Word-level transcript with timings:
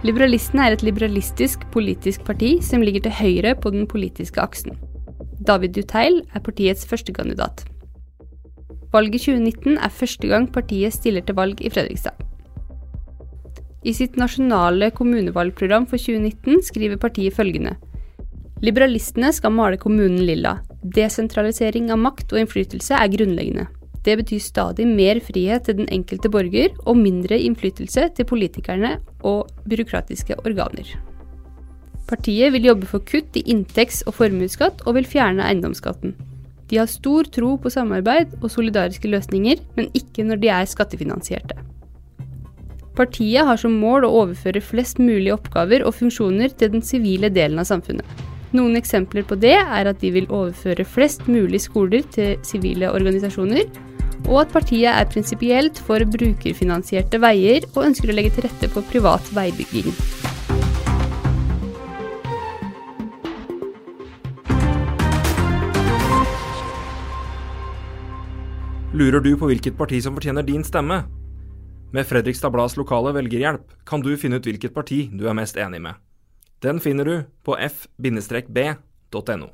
Liberalistene 0.00 0.64
er 0.64 0.72
et 0.72 0.82
liberalistisk 0.86 1.66
politisk 1.74 2.22
parti 2.24 2.54
som 2.64 2.80
ligger 2.80 3.04
til 3.04 3.12
høyre 3.18 3.52
på 3.60 3.72
den 3.74 3.84
politiske 3.88 4.40
aksen. 4.40 4.78
David 5.44 5.74
Duteil 5.76 6.22
er 6.32 6.40
partiets 6.40 6.86
førstekandidat. 6.88 7.66
Valget 8.92 9.26
2019 9.26 9.76
er 9.76 9.92
første 9.92 10.30
gang 10.30 10.48
partiet 10.52 10.96
stiller 10.96 11.20
til 11.20 11.36
valg 11.36 11.60
i 11.60 11.70
Fredrikstad. 11.70 12.16
I 13.84 13.92
sitt 13.96 14.16
nasjonale 14.20 14.90
kommunevalgprogram 14.96 15.86
for 15.88 16.00
2019 16.00 16.64
skriver 16.68 17.00
partiet 17.00 17.36
følgende 17.36 17.76
Liberalistene 18.60 19.32
skal 19.32 19.52
male 19.56 19.78
kommunen 19.80 20.20
lilla. 20.28 20.58
Desentralisering 20.84 21.88
av 21.92 22.00
makt 22.00 22.34
og 22.34 22.42
innflytelse 22.42 22.96
er 22.96 23.12
grunnleggende. 23.12 23.68
Det 24.06 24.16
betyr 24.16 24.40
stadig 24.40 24.86
mer 24.88 25.20
frihet 25.20 25.66
til 25.66 25.76
den 25.82 25.88
enkelte 25.92 26.30
borger 26.32 26.72
og 26.86 26.96
mindre 26.96 27.36
innflytelse 27.38 28.08
til 28.16 28.28
politikerne 28.28 28.96
og 29.20 29.50
byråkratiske 29.68 30.38
organer. 30.40 30.94
Partiet 32.08 32.54
vil 32.54 32.64
jobbe 32.70 32.88
for 32.90 33.04
kutt 33.06 33.36
i 33.38 33.44
inntekts- 33.52 34.02
og 34.06 34.16
formuesskatt 34.16 34.80
og 34.86 34.96
vil 34.96 35.06
fjerne 35.06 35.44
eiendomsskatten. 35.46 36.16
De 36.70 36.78
har 36.78 36.88
stor 36.90 37.26
tro 37.34 37.56
på 37.58 37.70
samarbeid 37.70 38.38
og 38.40 38.50
solidariske 38.50 39.10
løsninger, 39.10 39.60
men 39.76 39.90
ikke 39.94 40.24
når 40.26 40.40
de 40.42 40.50
er 40.54 40.70
skattefinansierte. 40.70 41.58
Partiet 42.96 43.46
har 43.46 43.58
som 43.60 43.76
mål 43.80 44.06
å 44.06 44.12
overføre 44.24 44.62
flest 44.62 44.98
mulig 45.02 45.32
oppgaver 45.34 45.84
og 45.86 45.94
funksjoner 45.98 46.52
til 46.58 46.72
den 46.74 46.82
sivile 46.84 47.30
delen 47.32 47.62
av 47.62 47.68
samfunnet. 47.70 48.06
Noen 48.50 48.74
eksempler 48.74 49.22
på 49.22 49.36
det 49.38 49.54
er 49.60 49.86
at 49.86 50.00
de 50.02 50.10
vil 50.10 50.26
overføre 50.26 50.82
flest 50.82 51.28
mulig 51.30 51.60
skoler 51.62 52.02
til 52.10 52.34
sivile 52.42 52.90
organisasjoner, 52.90 53.68
og 54.26 54.40
at 54.42 54.50
partiet 54.54 54.90
er 54.90 55.06
prinsipielt 55.10 55.78
for 55.86 56.02
brukerfinansierte 56.16 57.20
veier 57.22 57.68
og 57.76 57.84
ønsker 57.86 58.10
å 58.10 58.16
legge 58.18 58.34
til 58.34 58.48
rette 58.48 58.70
for 58.74 58.86
privat 58.90 59.30
veibygging. 59.36 59.94
Lurer 68.90 69.22
du 69.22 69.36
på 69.38 69.46
hvilket 69.46 69.78
parti 69.78 70.02
som 70.02 70.18
fortjener 70.18 70.42
din 70.42 70.66
stemme? 70.66 71.04
Med 71.94 72.06
Fredrikstad 72.06 72.50
Blads 72.50 72.74
lokale 72.78 73.14
velgerhjelp 73.14 73.78
kan 73.86 74.02
du 74.02 74.16
finne 74.18 74.42
ut 74.42 74.46
hvilket 74.46 74.74
parti 74.74 75.04
du 75.14 75.28
er 75.30 75.38
mest 75.38 75.58
enig 75.58 75.78
med. 75.86 75.94
Den 76.60 76.80
finner 76.80 77.04
du 77.04 77.22
på 77.44 77.56
f-b.no. 77.56 79.46